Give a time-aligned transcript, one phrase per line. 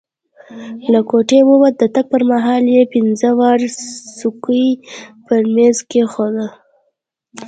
[0.91, 3.69] له کوټې ووت، د تګ پر مهال یې پینځه واړه
[4.19, 4.69] سکوې
[5.25, 6.47] پر میز کښېښودې.